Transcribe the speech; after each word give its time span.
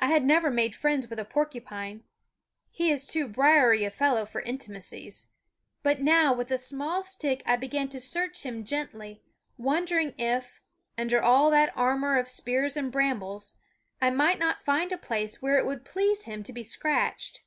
I 0.00 0.06
had 0.06 0.24
never 0.24 0.50
made 0.50 0.74
friends 0.74 1.08
with 1.10 1.18
a 1.18 1.24
porcupine, 1.26 2.04
he 2.70 2.90
is 2.90 3.04
too 3.04 3.28
briery 3.28 3.84
a 3.84 3.90
fellow 3.90 4.24
for 4.24 4.40
intimacies, 4.40 5.26
but 5.82 6.00
now 6.00 6.32
with 6.32 6.50
a 6.50 6.56
small 6.56 7.02
stick 7.02 7.42
I 7.44 7.56
began 7.56 7.90
to 7.90 8.00
search 8.00 8.46
him 8.46 8.64
gently, 8.64 9.20
wondering 9.58 10.14
if, 10.16 10.62
under 10.96 11.22
all 11.22 11.50
that 11.50 11.74
armor 11.76 12.18
of 12.18 12.28
spears 12.28 12.78
and 12.78 12.90
brambles, 12.90 13.56
I 14.00 14.08
might 14.08 14.38
not 14.38 14.62
find 14.64 14.90
a 14.90 14.96
place 14.96 15.42
where 15.42 15.58
it 15.58 15.66
would 15.66 15.84
please 15.84 16.22
him 16.24 16.42
to 16.44 16.52
be 16.54 16.62
scratched. 16.62 17.42